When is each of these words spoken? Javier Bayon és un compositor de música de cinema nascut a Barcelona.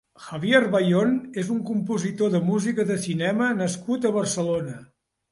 Javier 0.27 0.59
Bayon 0.75 1.11
és 1.41 1.49
un 1.55 1.59
compositor 1.67 2.31
de 2.35 2.41
música 2.47 2.85
de 2.91 2.97
cinema 3.03 3.51
nascut 3.59 4.07
a 4.07 4.13
Barcelona. 4.17 4.75